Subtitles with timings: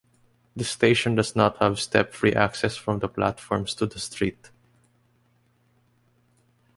[0.55, 4.49] The station does not have step free access from the platforms to the street.